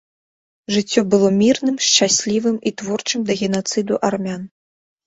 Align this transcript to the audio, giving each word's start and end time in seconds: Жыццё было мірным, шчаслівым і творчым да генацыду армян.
Жыццё 0.75 1.03
было 1.11 1.27
мірным, 1.41 1.75
шчаслівым 1.89 2.57
і 2.71 2.75
творчым 2.81 3.21
да 3.31 3.41
генацыду 3.45 4.03
армян. 4.11 4.53